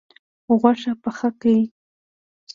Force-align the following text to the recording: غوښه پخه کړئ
غوښه 0.59 0.91
پخه 1.03 1.29
کړئ 1.41 1.61